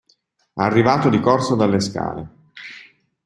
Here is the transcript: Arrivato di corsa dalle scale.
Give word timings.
Arrivato 0.55 1.09
di 1.09 1.19
corsa 1.19 1.53
dalle 1.53 1.79
scale. 1.79 2.29